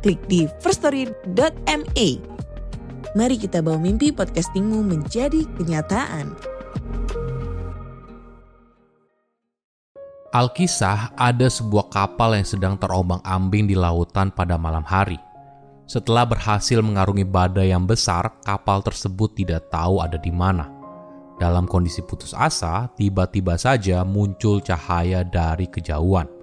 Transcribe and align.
klik 0.00 0.20
di 0.26 0.48
firststory.me. 0.64 2.08
Mari 3.10 3.36
kita 3.36 3.60
bawa 3.60 3.78
mimpi 3.78 4.10
podcastingmu 4.14 4.86
menjadi 4.86 5.44
kenyataan. 5.58 6.32
Alkisah 10.30 11.10
ada 11.18 11.50
sebuah 11.50 11.90
kapal 11.90 12.38
yang 12.38 12.46
sedang 12.46 12.74
terombang-ambing 12.78 13.66
di 13.66 13.74
lautan 13.74 14.30
pada 14.30 14.54
malam 14.54 14.86
hari. 14.86 15.18
Setelah 15.90 16.22
berhasil 16.22 16.78
mengarungi 16.78 17.26
badai 17.26 17.74
yang 17.74 17.82
besar, 17.82 18.30
kapal 18.46 18.78
tersebut 18.78 19.34
tidak 19.34 19.66
tahu 19.74 19.98
ada 19.98 20.14
di 20.14 20.30
mana. 20.30 20.70
Dalam 21.34 21.66
kondisi 21.66 21.98
putus 22.06 22.30
asa, 22.30 22.86
tiba-tiba 22.94 23.58
saja 23.58 24.06
muncul 24.06 24.62
cahaya 24.62 25.26
dari 25.26 25.66
kejauhan. 25.66 26.39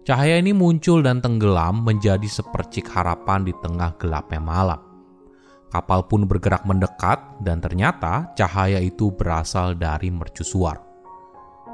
Cahaya 0.00 0.40
ini 0.40 0.56
muncul 0.56 1.04
dan 1.04 1.20
tenggelam 1.20 1.84
menjadi 1.84 2.24
sepercik 2.24 2.88
harapan 2.88 3.44
di 3.44 3.52
tengah 3.60 3.92
gelapnya 4.00 4.40
malam. 4.40 4.80
Kapal 5.68 6.08
pun 6.08 6.24
bergerak 6.24 6.64
mendekat 6.64 7.20
dan 7.44 7.60
ternyata 7.60 8.32
cahaya 8.32 8.80
itu 8.80 9.12
berasal 9.12 9.76
dari 9.76 10.08
mercusuar. 10.08 10.80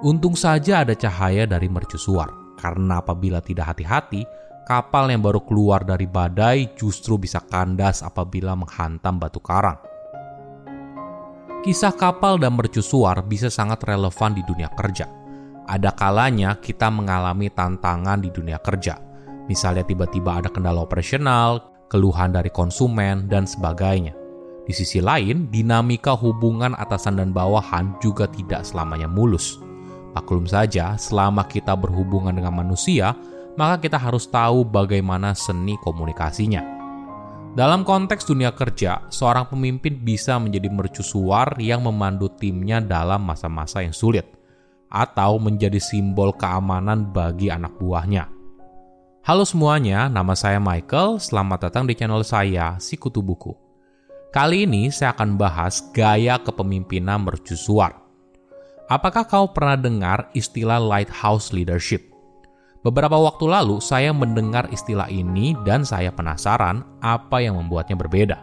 Untung 0.02 0.34
saja 0.34 0.82
ada 0.82 0.92
cahaya 0.92 1.46
dari 1.46 1.70
mercusuar, 1.70 2.28
karena 2.58 2.98
apabila 3.00 3.38
tidak 3.40 3.72
hati-hati, 3.72 4.26
kapal 4.66 5.08
yang 5.08 5.22
baru 5.22 5.40
keluar 5.46 5.86
dari 5.86 6.04
badai 6.04 6.74
justru 6.76 7.16
bisa 7.16 7.40
kandas 7.40 8.02
apabila 8.02 8.58
menghantam 8.58 9.22
batu 9.22 9.38
karang. 9.38 9.78
Kisah 11.62 11.94
kapal 11.94 12.42
dan 12.42 12.58
mercusuar 12.58 13.22
bisa 13.22 13.48
sangat 13.48 13.86
relevan 13.86 14.34
di 14.34 14.42
dunia 14.44 14.68
kerja 14.76 15.25
ada 15.66 15.90
kalanya 15.92 16.54
kita 16.62 16.86
mengalami 16.88 17.50
tantangan 17.50 18.22
di 18.22 18.30
dunia 18.30 18.62
kerja. 18.62 19.02
Misalnya 19.50 19.82
tiba-tiba 19.86 20.42
ada 20.42 20.50
kendala 20.50 20.82
operasional, 20.82 21.62
keluhan 21.90 22.34
dari 22.34 22.50
konsumen, 22.50 23.26
dan 23.30 23.46
sebagainya. 23.46 24.14
Di 24.66 24.74
sisi 24.74 24.98
lain, 24.98 25.46
dinamika 25.50 26.18
hubungan 26.18 26.74
atasan 26.74 27.22
dan 27.22 27.30
bawahan 27.30 27.94
juga 28.02 28.26
tidak 28.26 28.66
selamanya 28.66 29.06
mulus. 29.06 29.62
Maklum 30.14 30.46
saja, 30.50 30.98
selama 30.98 31.46
kita 31.46 31.78
berhubungan 31.78 32.34
dengan 32.34 32.50
manusia, 32.50 33.14
maka 33.54 33.78
kita 33.78 33.94
harus 33.94 34.26
tahu 34.26 34.66
bagaimana 34.66 35.38
seni 35.38 35.78
komunikasinya. 35.86 36.74
Dalam 37.56 37.86
konteks 37.86 38.26
dunia 38.26 38.52
kerja, 38.52 39.06
seorang 39.08 39.48
pemimpin 39.48 39.96
bisa 40.02 40.36
menjadi 40.36 40.68
mercusuar 40.68 41.56
yang 41.56 41.86
memandu 41.86 42.28
timnya 42.28 42.82
dalam 42.84 43.24
masa-masa 43.24 43.80
yang 43.80 43.96
sulit 43.96 44.35
atau 44.90 45.38
menjadi 45.42 45.78
simbol 45.82 46.34
keamanan 46.34 47.10
bagi 47.10 47.50
anak 47.50 47.74
buahnya. 47.78 48.30
Halo 49.26 49.42
semuanya, 49.42 50.06
nama 50.06 50.38
saya 50.38 50.62
Michael. 50.62 51.18
Selamat 51.18 51.66
datang 51.66 51.90
di 51.90 51.98
channel 51.98 52.22
saya, 52.22 52.78
Sikutu 52.78 53.18
Buku. 53.26 53.50
Kali 54.30 54.70
ini 54.70 54.86
saya 54.94 55.18
akan 55.18 55.34
bahas 55.34 55.82
gaya 55.90 56.38
kepemimpinan 56.38 57.26
mercusuar. 57.26 58.06
Apakah 58.86 59.26
kau 59.26 59.50
pernah 59.50 59.74
dengar 59.74 60.30
istilah 60.30 60.78
lighthouse 60.78 61.50
leadership? 61.50 62.06
Beberapa 62.86 63.18
waktu 63.18 63.50
lalu 63.50 63.82
saya 63.82 64.14
mendengar 64.14 64.70
istilah 64.70 65.10
ini 65.10 65.58
dan 65.66 65.82
saya 65.82 66.14
penasaran 66.14 66.86
apa 67.02 67.42
yang 67.42 67.58
membuatnya 67.58 67.98
berbeda. 67.98 68.38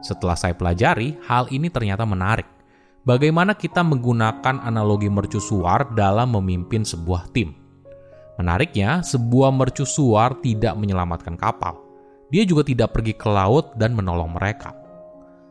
Setelah 0.00 0.32
saya 0.32 0.56
pelajari, 0.56 1.20
hal 1.28 1.44
ini 1.52 1.68
ternyata 1.68 2.08
menarik 2.08 2.55
bagaimana 3.06 3.54
kita 3.54 3.86
menggunakan 3.86 4.60
analogi 4.66 5.06
mercusuar 5.06 5.94
dalam 5.94 6.34
memimpin 6.34 6.82
sebuah 6.82 7.30
tim. 7.30 7.54
Menariknya, 8.36 9.00
sebuah 9.00 9.54
mercusuar 9.54 10.36
tidak 10.44 10.76
menyelamatkan 10.76 11.38
kapal. 11.40 11.80
Dia 12.28 12.42
juga 12.44 12.66
tidak 12.66 12.92
pergi 12.92 13.16
ke 13.16 13.30
laut 13.30 13.72
dan 13.78 13.96
menolong 13.96 14.34
mereka. 14.34 14.74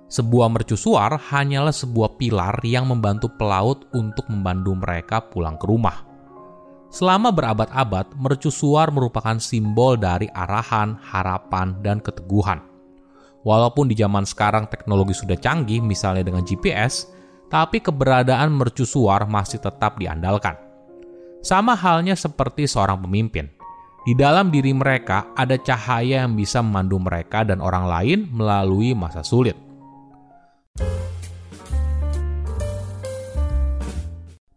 Sebuah 0.05 0.53
mercusuar 0.53 1.17
hanyalah 1.17 1.73
sebuah 1.73 2.21
pilar 2.21 2.61
yang 2.61 2.85
membantu 2.85 3.25
pelaut 3.41 3.89
untuk 3.97 4.29
membantu 4.29 4.77
mereka 4.77 5.17
pulang 5.17 5.57
ke 5.57 5.66
rumah. 5.66 6.05
Selama 6.93 7.33
berabad-abad, 7.33 8.13
mercusuar 8.13 8.93
merupakan 8.93 9.41
simbol 9.41 9.97
dari 9.97 10.29
arahan, 10.29 10.93
harapan, 11.01 11.73
dan 11.81 11.97
keteguhan. 11.97 12.61
Walaupun 13.41 13.89
di 13.89 13.97
zaman 13.97 14.29
sekarang 14.29 14.69
teknologi 14.69 15.17
sudah 15.17 15.35
canggih, 15.41 15.81
misalnya 15.81 16.22
dengan 16.22 16.45
GPS, 16.45 17.09
tapi 17.50 17.81
keberadaan 17.81 18.53
mercusuar 18.53 19.25
masih 19.29 19.61
tetap 19.61 20.01
diandalkan. 20.01 20.57
Sama 21.45 21.78
halnya 21.78 22.17
seperti 22.17 22.66
seorang 22.66 23.06
pemimpin. 23.06 23.53
Di 24.06 24.13
dalam 24.13 24.53
diri 24.53 24.69
mereka 24.69 25.33
ada 25.33 25.57
cahaya 25.57 26.25
yang 26.25 26.38
bisa 26.38 26.61
memandu 26.61 27.01
mereka 27.01 27.41
dan 27.41 27.57
orang 27.57 27.89
lain 27.89 28.19
melalui 28.29 28.94
masa 28.94 29.25
sulit. 29.25 29.57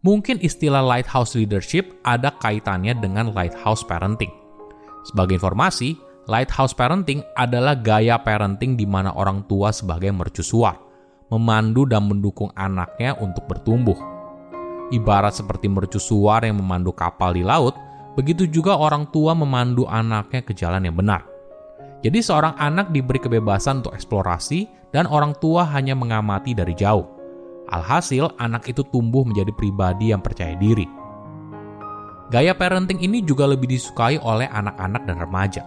Mungkin 0.05 0.41
istilah 0.41 0.81
lighthouse 0.81 1.37
leadership 1.37 1.93
ada 2.05 2.33
kaitannya 2.41 2.97
dengan 2.97 3.33
lighthouse 3.37 3.85
parenting. 3.85 4.33
Sebagai 5.05 5.41
informasi, 5.41 5.97
lighthouse 6.29 6.73
parenting 6.73 7.21
adalah 7.37 7.77
gaya 7.77 8.21
parenting 8.21 8.77
di 8.77 8.89
mana 8.89 9.13
orang 9.17 9.45
tua 9.49 9.73
sebagai 9.73 10.13
mercusuar 10.13 10.88
memandu 11.29 11.85
dan 11.85 12.09
mendukung 12.09 12.49
anaknya 12.57 13.17
untuk 13.21 13.45
bertumbuh. 13.49 13.97
Ibarat 14.89 15.37
seperti 15.37 15.69
mercusuar 15.69 16.49
yang 16.49 16.57
memandu 16.61 16.97
kapal 16.97 17.37
di 17.37 17.45
laut, 17.45 17.77
begitu 18.17 18.49
juga 18.49 18.77
orang 18.77 19.05
tua 19.13 19.37
memandu 19.37 19.85
anaknya 19.85 20.41
ke 20.41 20.57
jalan 20.57 20.89
yang 20.89 20.97
benar. 20.97 21.29
Jadi 22.01 22.25
seorang 22.25 22.57
anak 22.57 22.89
diberi 22.95 23.21
kebebasan 23.21 23.85
untuk 23.85 23.93
eksplorasi 23.93 24.71
dan 24.95 25.05
orang 25.05 25.37
tua 25.37 25.69
hanya 25.69 25.93
mengamati 25.93 26.57
dari 26.57 26.73
jauh. 26.73 27.05
Alhasil, 27.69 28.33
anak 28.41 28.65
itu 28.65 28.81
tumbuh 28.89 29.29
menjadi 29.29 29.53
pribadi 29.53 30.09
yang 30.09 30.25
percaya 30.25 30.57
diri. 30.57 30.89
Gaya 32.33 32.57
parenting 32.57 33.01
ini 33.05 33.21
juga 33.21 33.45
lebih 33.45 33.69
disukai 33.69 34.17
oleh 34.25 34.49
anak-anak 34.49 35.03
dan 35.05 35.17
remaja. 35.21 35.63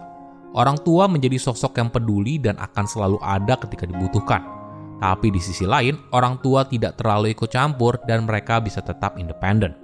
Orang 0.52 0.82
tua 0.82 1.06
menjadi 1.06 1.38
sosok 1.38 1.78
yang 1.78 1.94
peduli 1.94 2.42
dan 2.42 2.58
akan 2.58 2.84
selalu 2.90 3.18
ada 3.22 3.54
ketika 3.54 3.86
dibutuhkan 3.86 4.61
tapi 5.02 5.34
di 5.34 5.42
sisi 5.42 5.66
lain, 5.66 5.98
orang 6.14 6.38
tua 6.38 6.62
tidak 6.62 6.94
terlalu 6.94 7.34
ikut 7.34 7.50
campur 7.50 7.98
dan 8.06 8.22
mereka 8.22 8.62
bisa 8.62 8.78
tetap 8.78 9.18
independen. 9.18 9.74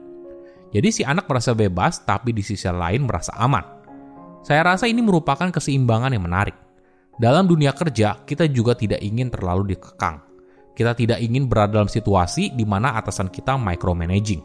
Jadi 0.70 0.94
si 0.94 1.02
anak 1.02 1.26
merasa 1.26 1.58
bebas, 1.58 2.06
tapi 2.06 2.30
di 2.30 2.38
sisi 2.38 2.70
lain 2.70 3.02
merasa 3.02 3.34
aman. 3.34 3.66
Saya 4.46 4.62
rasa 4.62 4.86
ini 4.86 5.02
merupakan 5.02 5.50
keseimbangan 5.50 6.14
yang 6.14 6.22
menarik. 6.22 6.54
Dalam 7.18 7.50
dunia 7.50 7.74
kerja, 7.74 8.22
kita 8.22 8.46
juga 8.46 8.78
tidak 8.78 9.02
ingin 9.02 9.26
terlalu 9.26 9.74
dikekang. 9.74 10.22
Kita 10.78 10.94
tidak 10.94 11.18
ingin 11.18 11.50
berada 11.50 11.82
dalam 11.82 11.90
situasi 11.90 12.54
di 12.54 12.62
mana 12.62 12.94
atasan 12.94 13.26
kita 13.26 13.58
micromanaging. 13.58 14.38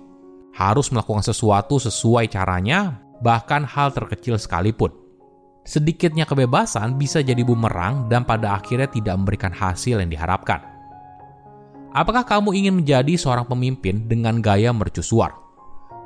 Harus 0.57 0.89
melakukan 0.89 1.21
sesuatu 1.21 1.77
sesuai 1.77 2.33
caranya, 2.33 2.97
bahkan 3.21 3.61
hal 3.61 3.93
terkecil 3.93 4.41
sekalipun. 4.41 5.02
Sedikitnya 5.63 6.27
kebebasan 6.27 6.99
bisa 6.99 7.23
jadi 7.23 7.39
bumerang 7.39 8.11
dan 8.11 8.27
pada 8.27 8.59
akhirnya 8.59 8.91
tidak 8.91 9.15
memberikan 9.15 9.55
hasil 9.55 10.03
yang 10.03 10.11
diharapkan. 10.11 10.59
Apakah 11.95 12.27
kamu 12.27 12.51
ingin 12.51 12.83
menjadi 12.83 13.15
seorang 13.15 13.47
pemimpin 13.47 14.11
dengan 14.11 14.43
gaya 14.43 14.75
mercusuar? 14.75 15.31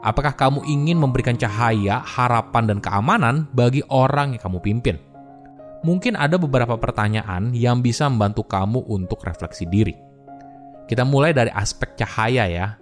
Apakah 0.06 0.38
kamu 0.38 0.62
ingin 0.69 1.01
memberikan 1.01 1.33
cahaya, 1.33 2.06
harapan, 2.06 2.69
dan 2.69 2.77
keamanan 2.77 3.50
bagi 3.56 3.81
orang 3.89 4.38
yang 4.38 4.42
kamu 4.45 4.59
pimpin? 4.62 4.98
Mungkin 5.81 6.13
ada 6.13 6.38
beberapa 6.38 6.77
pertanyaan 6.77 7.50
yang 7.56 7.81
bisa 7.81 8.06
membantu 8.06 8.45
kamu 8.45 8.86
untuk 8.86 9.25
refleksi 9.25 9.65
diri. 9.65 9.98
Kita 10.86 11.01
mulai 11.01 11.33
dari 11.33 11.50
aspek 11.50 11.98
cahaya 11.98 12.45
ya. 12.45 12.77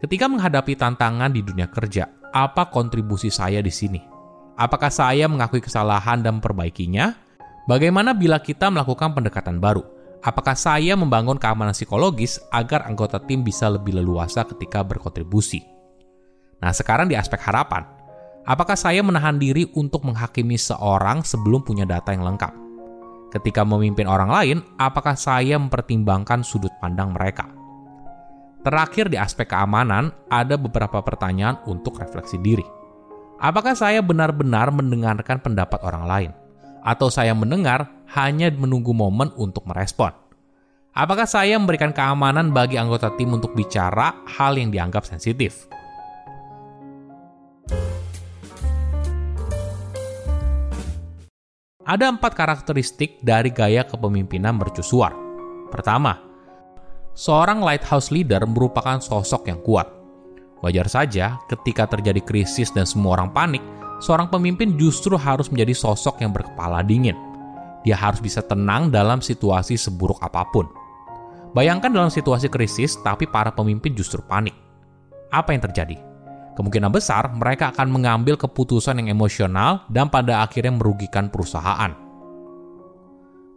Ketika 0.00 0.24
menghadapi 0.24 0.72
tantangan 0.72 1.36
di 1.36 1.44
dunia 1.44 1.68
kerja, 1.68 2.08
apa 2.32 2.72
kontribusi 2.72 3.28
saya 3.28 3.60
di 3.60 3.72
sini? 3.72 4.13
Apakah 4.54 4.86
saya 4.86 5.26
mengakui 5.26 5.58
kesalahan 5.58 6.22
dan 6.22 6.38
memperbaikinya? 6.38 7.18
Bagaimana 7.66 8.14
bila 8.14 8.38
kita 8.38 8.70
melakukan 8.70 9.10
pendekatan 9.10 9.58
baru? 9.58 9.82
Apakah 10.22 10.54
saya 10.54 10.94
membangun 10.94 11.36
keamanan 11.42 11.74
psikologis 11.74 12.38
agar 12.54 12.86
anggota 12.86 13.18
tim 13.18 13.42
bisa 13.42 13.66
lebih 13.66 13.98
leluasa 13.98 14.46
ketika 14.46 14.86
berkontribusi? 14.86 15.66
Nah, 16.62 16.70
sekarang 16.70 17.10
di 17.10 17.18
aspek 17.18 17.42
harapan. 17.42 17.82
Apakah 18.46 18.78
saya 18.78 19.02
menahan 19.02 19.42
diri 19.42 19.66
untuk 19.74 20.06
menghakimi 20.06 20.54
seorang 20.54 21.26
sebelum 21.26 21.66
punya 21.66 21.82
data 21.82 22.14
yang 22.14 22.22
lengkap? 22.22 22.54
Ketika 23.34 23.66
memimpin 23.66 24.06
orang 24.06 24.30
lain, 24.30 24.58
apakah 24.78 25.18
saya 25.18 25.58
mempertimbangkan 25.58 26.46
sudut 26.46 26.70
pandang 26.78 27.10
mereka? 27.10 27.50
Terakhir 28.62 29.10
di 29.10 29.18
aspek 29.18 29.50
keamanan, 29.50 30.14
ada 30.30 30.54
beberapa 30.54 31.02
pertanyaan 31.02 31.58
untuk 31.66 31.98
refleksi 31.98 32.38
diri. 32.38 32.83
Apakah 33.34 33.74
saya 33.74 33.98
benar-benar 33.98 34.70
mendengarkan 34.70 35.42
pendapat 35.42 35.82
orang 35.82 36.04
lain? 36.06 36.30
Atau 36.86 37.10
saya 37.10 37.34
mendengar 37.34 37.90
hanya 38.14 38.46
menunggu 38.54 38.94
momen 38.94 39.34
untuk 39.34 39.66
merespon? 39.66 40.14
Apakah 40.94 41.26
saya 41.26 41.58
memberikan 41.58 41.90
keamanan 41.90 42.54
bagi 42.54 42.78
anggota 42.78 43.10
tim 43.18 43.34
untuk 43.34 43.50
bicara 43.58 44.22
hal 44.38 44.54
yang 44.54 44.70
dianggap 44.70 45.02
sensitif? 45.02 45.66
Ada 51.82 52.14
empat 52.14 52.32
karakteristik 52.38 53.18
dari 53.18 53.50
gaya 53.50 53.82
kepemimpinan 53.82 54.54
mercusuar. 54.54 55.10
Pertama, 55.74 56.16
seorang 57.18 57.58
lighthouse 57.58 58.14
leader 58.14 58.46
merupakan 58.46 59.02
sosok 59.02 59.50
yang 59.50 59.58
kuat. 59.60 60.03
Wajar 60.62 60.86
saja 60.86 61.40
ketika 61.50 61.88
terjadi 61.88 62.22
krisis 62.22 62.70
dan 62.70 62.84
semua 62.84 63.18
orang 63.18 63.32
panik, 63.32 63.64
seorang 63.98 64.30
pemimpin 64.30 64.78
justru 64.78 65.18
harus 65.18 65.50
menjadi 65.50 65.74
sosok 65.74 66.20
yang 66.20 66.30
berkepala 66.30 66.84
dingin. 66.84 67.16
Dia 67.82 67.98
harus 67.98 68.22
bisa 68.22 68.40
tenang 68.40 68.88
dalam 68.88 69.20
situasi 69.20 69.76
seburuk 69.76 70.22
apa 70.22 70.46
pun. 70.52 70.70
Bayangkan 71.52 71.92
dalam 71.92 72.10
situasi 72.10 72.48
krisis, 72.48 72.96
tapi 73.04 73.28
para 73.28 73.52
pemimpin 73.52 73.92
justru 73.92 74.24
panik. 74.24 74.56
Apa 75.30 75.52
yang 75.52 75.62
terjadi? 75.68 76.14
kemungkinan 76.54 76.90
besar 76.94 77.34
mereka 77.34 77.74
akan 77.74 77.90
mengambil 77.90 78.38
keputusan 78.38 79.02
yang 79.02 79.18
emosional 79.18 79.84
dan 79.90 80.08
pada 80.08 80.46
akhirnya 80.46 80.72
merugikan 80.74 81.28
perusahaan. 81.28 81.92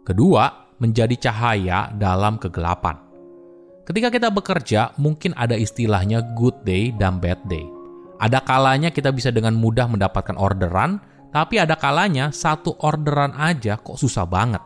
Kedua, 0.02 0.74
menjadi 0.82 1.30
cahaya 1.30 1.90
dalam 1.94 2.36
kegelapan. 2.38 3.07
Ketika 3.88 4.12
kita 4.12 4.28
bekerja, 4.28 4.92
mungkin 5.00 5.32
ada 5.32 5.56
istilahnya 5.56 6.20
good 6.36 6.52
day 6.60 6.92
dan 6.92 7.16
bad 7.16 7.40
day. 7.48 7.64
Ada 8.20 8.44
kalanya 8.44 8.92
kita 8.92 9.08
bisa 9.08 9.32
dengan 9.32 9.56
mudah 9.56 9.88
mendapatkan 9.88 10.36
orderan, 10.36 11.00
tapi 11.32 11.56
ada 11.56 11.72
kalanya 11.72 12.28
satu 12.28 12.76
orderan 12.84 13.32
aja 13.32 13.80
kok 13.80 13.96
susah 13.96 14.28
banget. 14.28 14.60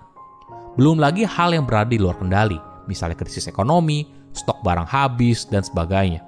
Belum 0.74 0.98
lagi 0.98 1.22
hal 1.22 1.54
yang 1.54 1.62
berada 1.62 1.94
di 1.94 2.02
luar 2.02 2.18
kendali, 2.18 2.58
misalnya 2.90 3.14
krisis 3.14 3.46
ekonomi, 3.46 4.10
stok 4.34 4.58
barang 4.66 4.90
habis, 4.90 5.46
dan 5.46 5.62
sebagainya. 5.62 6.18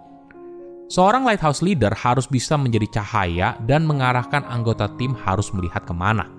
Seorang 0.86 1.26
lighthouse 1.26 1.66
leader 1.66 1.90
harus 1.98 2.30
bisa 2.30 2.54
menjadi 2.54 3.02
cahaya 3.02 3.58
dan 3.66 3.90
mengarahkan 3.90 4.46
anggota 4.46 4.86
tim 5.02 5.18
harus 5.18 5.50
melihat 5.50 5.82
ke 5.82 5.90
mana. 5.90 6.30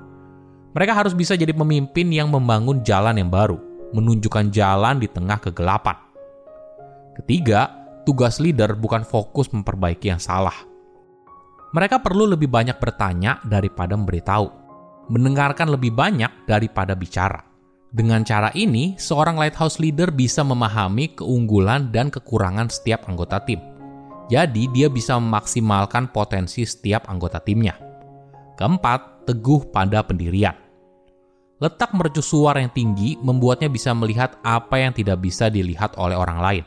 Mereka 0.72 0.96
harus 0.96 1.12
bisa 1.12 1.36
jadi 1.36 1.52
pemimpin 1.52 2.08
yang 2.16 2.32
membangun 2.32 2.80
jalan 2.80 3.20
yang 3.20 3.28
baru, 3.28 3.60
menunjukkan 3.92 4.56
jalan 4.56 5.04
di 5.04 5.12
tengah 5.12 5.44
kegelapan. 5.44 6.05
Ketiga, 7.16 7.72
tugas 8.04 8.38
leader 8.44 8.76
bukan 8.76 9.08
fokus 9.08 9.50
memperbaiki 9.52 10.12
yang 10.12 10.22
salah. 10.22 10.56
Mereka 11.72 12.00
perlu 12.04 12.28
lebih 12.28 12.48
banyak 12.48 12.80
bertanya 12.80 13.40
daripada 13.44 13.96
memberitahu, 13.96 14.48
mendengarkan 15.12 15.72
lebih 15.72 15.92
banyak 15.92 16.48
daripada 16.48 16.96
bicara. 16.96 17.44
Dengan 17.96 18.28
cara 18.28 18.52
ini, 18.56 19.00
seorang 19.00 19.40
lighthouse 19.40 19.80
leader 19.80 20.12
bisa 20.12 20.44
memahami 20.44 21.16
keunggulan 21.16 21.92
dan 21.96 22.12
kekurangan 22.12 22.68
setiap 22.68 23.08
anggota 23.08 23.40
tim 23.44 23.76
jadi 24.26 24.66
dia 24.74 24.88
bisa 24.90 25.22
memaksimalkan 25.22 26.10
potensi 26.10 26.66
setiap 26.66 27.06
anggota 27.10 27.38
timnya. 27.38 27.78
Keempat, 28.58 29.30
teguh 29.30 29.70
pada 29.70 30.02
pendirian. 30.02 30.58
Letak 31.62 31.96
mercusuar 31.96 32.60
yang 32.60 32.74
tinggi 32.74 33.16
membuatnya 33.22 33.72
bisa 33.72 33.94
melihat 33.96 34.36
apa 34.44 34.82
yang 34.82 34.92
tidak 34.92 35.22
bisa 35.24 35.48
dilihat 35.48 35.96
oleh 35.96 36.18
orang 36.18 36.40
lain. 36.42 36.66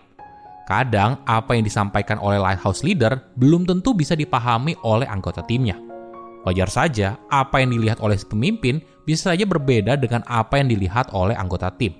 Kadang, 0.69 1.25
apa 1.25 1.57
yang 1.57 1.65
disampaikan 1.65 2.21
oleh 2.21 2.37
lighthouse 2.37 2.85
leader 2.85 3.33
belum 3.41 3.65
tentu 3.65 3.97
bisa 3.97 4.13
dipahami 4.13 4.77
oleh 4.85 5.09
anggota 5.09 5.41
timnya. 5.41 5.81
Wajar 6.45 6.69
saja, 6.69 7.17
apa 7.33 7.65
yang 7.65 7.73
dilihat 7.73 8.05
oleh 8.05 8.21
pemimpin 8.21 8.85
bisa 9.09 9.33
saja 9.33 9.49
berbeda 9.49 9.97
dengan 9.97 10.21
apa 10.29 10.61
yang 10.61 10.69
dilihat 10.69 11.09
oleh 11.17 11.33
anggota 11.33 11.73
tim. 11.73 11.97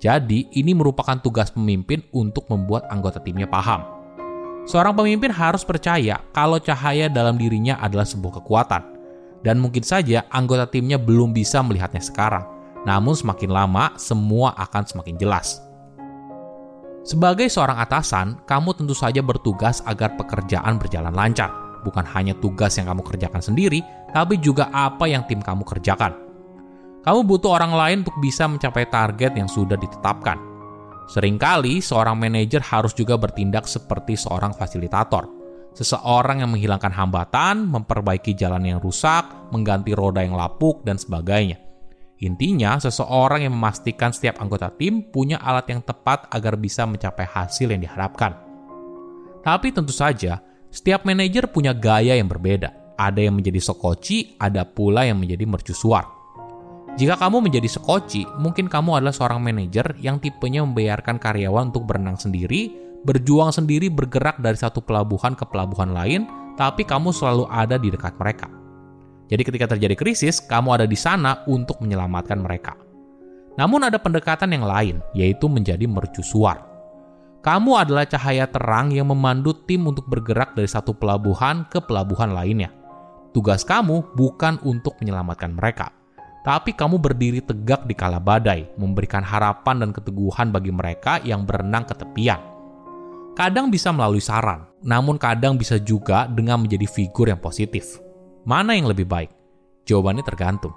Jadi, 0.00 0.48
ini 0.56 0.72
merupakan 0.72 1.20
tugas 1.20 1.52
pemimpin 1.52 2.00
untuk 2.16 2.48
membuat 2.48 2.88
anggota 2.88 3.20
timnya 3.20 3.44
paham 3.44 4.02
Seorang 4.62 4.94
pemimpin 4.94 5.34
harus 5.34 5.66
percaya 5.66 6.22
kalau 6.30 6.62
cahaya 6.62 7.10
dalam 7.10 7.34
dirinya 7.34 7.82
adalah 7.82 8.06
sebuah 8.06 8.38
kekuatan, 8.38 8.82
dan 9.42 9.58
mungkin 9.58 9.82
saja 9.82 10.22
anggota 10.30 10.70
timnya 10.70 11.02
belum 11.02 11.34
bisa 11.34 11.58
melihatnya 11.66 11.98
sekarang. 11.98 12.46
Namun, 12.86 13.18
semakin 13.18 13.50
lama 13.50 13.98
semua 13.98 14.54
akan 14.54 14.86
semakin 14.86 15.18
jelas. 15.18 15.58
Sebagai 17.02 17.50
seorang 17.50 17.82
atasan, 17.82 18.42
kamu 18.46 18.78
tentu 18.78 18.94
saja 18.94 19.18
bertugas 19.22 19.82
agar 19.86 20.14
pekerjaan 20.14 20.78
berjalan 20.78 21.14
lancar. 21.14 21.50
Bukan 21.82 22.06
hanya 22.14 22.38
tugas 22.38 22.78
yang 22.78 22.86
kamu 22.86 23.02
kerjakan 23.02 23.42
sendiri, 23.42 23.82
tapi 24.14 24.38
juga 24.38 24.70
apa 24.70 25.10
yang 25.10 25.26
tim 25.26 25.42
kamu 25.42 25.66
kerjakan. 25.66 26.14
Kamu 27.02 27.26
butuh 27.26 27.58
orang 27.58 27.74
lain 27.74 27.96
untuk 28.06 28.14
bisa 28.22 28.46
mencapai 28.46 28.86
target 28.86 29.34
yang 29.34 29.50
sudah 29.50 29.74
ditetapkan 29.74 30.52
Seringkali 31.12 31.82
seorang 31.82 32.14
manajer 32.16 32.62
harus 32.62 32.94
juga 32.94 33.18
bertindak 33.18 33.66
seperti 33.66 34.14
seorang 34.14 34.54
fasilitator. 34.54 35.26
Seseorang 35.72 36.44
yang 36.44 36.52
menghilangkan 36.52 36.88
hambatan, 36.88 37.68
memperbaiki 37.68 38.36
jalan 38.36 38.64
yang 38.64 38.78
rusak, 38.78 39.24
mengganti 39.52 39.96
roda 39.96 40.20
yang 40.24 40.36
lapuk, 40.36 40.84
dan 40.84 41.00
sebagainya. 41.00 41.71
Intinya, 42.22 42.78
seseorang 42.78 43.42
yang 43.42 43.54
memastikan 43.58 44.14
setiap 44.14 44.38
anggota 44.38 44.70
tim 44.70 45.02
punya 45.10 45.42
alat 45.42 45.66
yang 45.74 45.82
tepat 45.82 46.30
agar 46.30 46.54
bisa 46.54 46.86
mencapai 46.86 47.26
hasil 47.26 47.66
yang 47.66 47.82
diharapkan. 47.82 48.38
Tapi 49.42 49.74
tentu 49.74 49.90
saja, 49.90 50.38
setiap 50.70 51.02
manajer 51.02 51.50
punya 51.50 51.74
gaya 51.74 52.14
yang 52.14 52.30
berbeda. 52.30 52.94
Ada 52.94 53.26
yang 53.26 53.34
menjadi 53.42 53.58
sokoci, 53.58 54.38
ada 54.38 54.62
pula 54.62 55.02
yang 55.02 55.18
menjadi 55.18 55.42
mercusuar. 55.50 56.06
Jika 56.94 57.18
kamu 57.18 57.50
menjadi 57.50 57.66
sekoci, 57.66 58.38
mungkin 58.38 58.70
kamu 58.70 59.02
adalah 59.02 59.16
seorang 59.16 59.42
manajer 59.42 59.98
yang 59.98 60.22
tipenya 60.22 60.62
membayarkan 60.62 61.18
karyawan 61.18 61.74
untuk 61.74 61.90
berenang 61.90 62.14
sendiri, 62.14 62.70
berjuang 63.02 63.50
sendiri 63.50 63.90
bergerak 63.90 64.38
dari 64.38 64.54
satu 64.54 64.78
pelabuhan 64.78 65.34
ke 65.34 65.42
pelabuhan 65.42 65.90
lain, 65.90 66.30
tapi 66.54 66.86
kamu 66.86 67.10
selalu 67.10 67.50
ada 67.50 67.80
di 67.82 67.90
dekat 67.90 68.14
mereka. 68.14 68.61
Jadi 69.32 69.48
ketika 69.48 69.72
terjadi 69.72 69.96
krisis, 69.96 70.44
kamu 70.44 70.76
ada 70.76 70.84
di 70.84 70.92
sana 70.92 71.40
untuk 71.48 71.80
menyelamatkan 71.80 72.36
mereka. 72.36 72.76
Namun 73.56 73.88
ada 73.88 73.96
pendekatan 73.96 74.52
yang 74.52 74.68
lain, 74.68 75.00
yaitu 75.16 75.48
menjadi 75.48 75.88
mercusuar. 75.88 76.68
Kamu 77.40 77.80
adalah 77.80 78.04
cahaya 78.04 78.44
terang 78.44 78.92
yang 78.92 79.08
memandu 79.08 79.56
tim 79.64 79.88
untuk 79.88 80.04
bergerak 80.04 80.52
dari 80.52 80.68
satu 80.68 80.92
pelabuhan 80.92 81.64
ke 81.72 81.80
pelabuhan 81.80 82.36
lainnya. 82.36 82.68
Tugas 83.32 83.64
kamu 83.64 84.12
bukan 84.12 84.60
untuk 84.68 85.00
menyelamatkan 85.00 85.56
mereka, 85.56 85.88
tapi 86.44 86.76
kamu 86.76 87.00
berdiri 87.00 87.40
tegak 87.40 87.88
di 87.88 87.96
kala 87.96 88.20
badai, 88.20 88.68
memberikan 88.76 89.24
harapan 89.24 89.80
dan 89.80 89.90
keteguhan 89.96 90.52
bagi 90.52 90.68
mereka 90.68 91.24
yang 91.24 91.48
berenang 91.48 91.88
ke 91.88 91.96
tepian. 91.96 92.38
Kadang 93.32 93.72
bisa 93.72 93.88
melalui 93.96 94.20
saran, 94.20 94.68
namun 94.84 95.16
kadang 95.16 95.56
bisa 95.56 95.80
juga 95.80 96.28
dengan 96.28 96.60
menjadi 96.60 96.84
figur 96.84 97.32
yang 97.32 97.40
positif. 97.40 98.01
Mana 98.42 98.74
yang 98.74 98.90
lebih 98.90 99.06
baik? 99.06 99.30
Jawabannya 99.86 100.26
tergantung. 100.26 100.74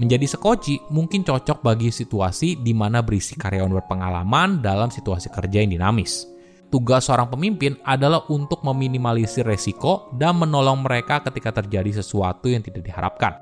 Menjadi 0.00 0.24
sekoci 0.24 0.88
mungkin 0.88 1.20
cocok 1.20 1.60
bagi 1.60 1.92
situasi 1.92 2.64
di 2.64 2.72
mana 2.72 3.04
berisi 3.04 3.36
karyawan 3.36 3.76
berpengalaman 3.76 4.64
dalam 4.64 4.88
situasi 4.88 5.28
kerja 5.28 5.60
yang 5.60 5.76
dinamis. 5.76 6.24
Tugas 6.72 7.08
seorang 7.08 7.28
pemimpin 7.28 7.76
adalah 7.84 8.24
untuk 8.32 8.64
meminimalisir 8.64 9.44
resiko 9.44 10.08
dan 10.16 10.40
menolong 10.40 10.80
mereka 10.80 11.20
ketika 11.28 11.60
terjadi 11.60 12.00
sesuatu 12.00 12.48
yang 12.48 12.64
tidak 12.64 12.84
diharapkan. 12.88 13.36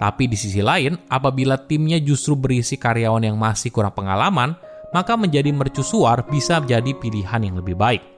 Tapi 0.00 0.24
di 0.24 0.38
sisi 0.38 0.64
lain, 0.64 0.96
apabila 1.12 1.60
timnya 1.60 2.00
justru 2.00 2.40
berisi 2.40 2.80
karyawan 2.80 3.28
yang 3.28 3.36
masih 3.36 3.68
kurang 3.68 3.92
pengalaman, 3.92 4.56
maka 4.96 5.12
menjadi 5.12 5.52
mercusuar 5.52 6.24
bisa 6.24 6.56
menjadi 6.62 6.96
pilihan 6.96 7.52
yang 7.52 7.60
lebih 7.60 7.76
baik. 7.76 8.17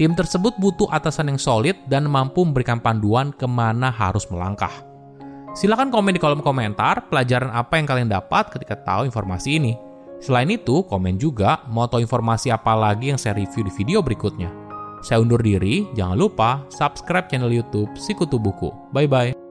Tim 0.00 0.16
tersebut 0.16 0.56
butuh 0.56 0.88
atasan 0.88 1.34
yang 1.34 1.40
solid 1.40 1.76
dan 1.86 2.08
mampu 2.08 2.40
memberikan 2.42 2.80
panduan 2.80 3.30
ke 3.30 3.44
mana 3.44 3.92
harus 3.92 4.24
melangkah. 4.32 4.72
Silahkan 5.52 5.92
komen 5.92 6.16
di 6.16 6.20
kolom 6.20 6.40
komentar 6.40 7.12
pelajaran 7.12 7.52
apa 7.52 7.76
yang 7.76 7.84
kalian 7.84 8.08
dapat 8.08 8.48
ketika 8.48 8.72
tahu 8.80 9.04
informasi 9.04 9.60
ini. 9.60 9.76
Selain 10.22 10.48
itu, 10.48 10.80
komen 10.88 11.20
juga 11.20 11.60
mau 11.68 11.84
tahu 11.84 12.00
informasi 12.00 12.48
apa 12.48 12.72
lagi 12.72 13.12
yang 13.12 13.20
saya 13.20 13.36
review 13.36 13.68
di 13.68 13.72
video 13.74 14.00
berikutnya. 14.00 14.48
Saya 15.02 15.18
undur 15.18 15.42
diri, 15.42 15.84
jangan 15.98 16.16
lupa 16.16 16.62
subscribe 16.70 17.26
channel 17.26 17.52
YouTube 17.52 17.90
Sikutu 17.98 18.38
Buku. 18.38 18.70
Bye 18.94 19.10
bye. 19.10 19.41